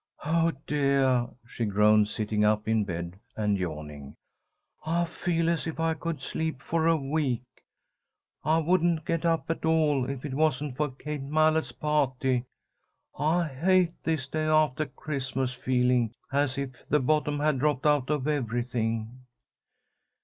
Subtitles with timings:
[0.25, 4.15] "Oh, deah!" she groaned, sitting up in bed and yawning.
[4.83, 7.43] "I feel as if I could sleep for a week.
[8.43, 12.45] I wouldn't get up at all if it wasn't for Katie Mallard's pah'ty.
[13.19, 18.27] I hate this day aftah Christmas feeling, as if the bottom had dropped out of
[18.27, 19.19] everything."